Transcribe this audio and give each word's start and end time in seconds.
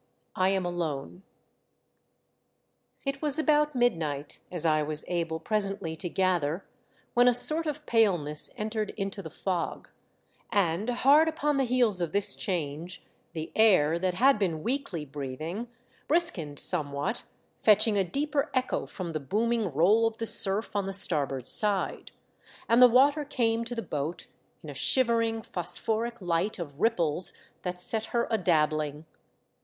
I 0.35 0.49
AM 0.49 0.65
ALONE. 0.65 1.21
It 3.05 3.21
was 3.21 3.37
about 3.37 3.75
midnight, 3.75 4.39
as 4.49 4.65
I 4.65 4.81
was 4.81 5.05
able 5.07 5.39
pre 5.39 5.57
sently 5.59 5.95
to 5.99 6.09
gather, 6.09 6.65
when 7.13 7.27
a 7.27 7.35
sort 7.35 7.67
of 7.67 7.85
paleness 7.85 8.49
entered 8.57 8.95
into 8.97 9.21
the 9.21 9.29
fog; 9.29 9.89
and 10.51 10.89
hard 10.89 11.27
upon 11.27 11.57
the 11.57 11.65
heels 11.65 12.01
of 12.01 12.13
this 12.13 12.35
change, 12.35 13.05
the 13.33 13.51
air, 13.55 13.99
that 13.99 14.15
had 14.15 14.39
been 14.39 14.63
weakly 14.63 15.05
breathing, 15.05 15.67
briskened 16.07 16.57
somewhat, 16.57 17.21
fetch 17.61 17.85
ing 17.87 17.95
a 17.95 18.03
deeper 18.03 18.49
echo 18.55 18.87
from 18.87 19.11
the 19.11 19.19
booming 19.19 19.71
roll 19.71 20.07
of 20.07 20.17
the 20.17 20.25
surf 20.25 20.75
on 20.75 20.87
the 20.87 20.93
starboard 20.93 21.47
side; 21.47 22.09
and 22.67 22.81
the 22.81 22.87
water 22.89 23.23
came 23.23 23.63
to 23.65 23.75
the 23.75 23.83
boat 23.83 24.25
in 24.63 24.69
a 24.71 24.73
shivering 24.73 25.43
phosphoric 25.43 26.19
light 26.19 26.57
of 26.57 26.81
ripples 26.81 27.33
that 27.61 27.79
set 27.79 28.05
her 28.07 28.27
a 28.31 28.37
dabbling. 28.39 29.05